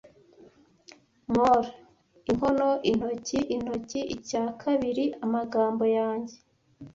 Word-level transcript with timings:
Maul, 1.33 1.65
inkono, 2.31 2.67
intoki-intoki, 2.89 3.99
icya 4.15 4.43
kabiri 4.61 5.05
amagambo 5.25 5.83
yanjye. 5.97 6.35